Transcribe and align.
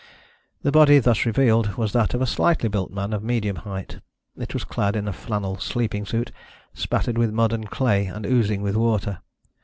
The 0.63 0.71
body 0.71 0.97
thus 0.97 1.27
revealed 1.27 1.75
was 1.75 1.93
that 1.93 2.15
of 2.15 2.23
a 2.23 2.25
slightly 2.25 2.67
built 2.67 2.89
man 2.91 3.13
of 3.13 3.21
medium 3.21 3.57
height. 3.57 3.99
It 4.35 4.51
was 4.51 4.63
clad 4.63 4.95
in 4.95 5.07
a 5.07 5.13
flannel 5.13 5.59
sleeping 5.59 6.07
suit, 6.07 6.31
spattered 6.73 7.19
with 7.19 7.31
mud 7.31 7.53
and 7.53 7.69
clay, 7.69 8.07
and 8.07 8.25
oozing 8.25 8.63
with 8.63 8.75
water. 8.75 9.19